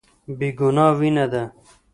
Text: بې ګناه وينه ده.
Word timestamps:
بې 0.37 0.49
ګناه 0.59 0.91
وينه 0.99 1.25
ده. 1.31 1.43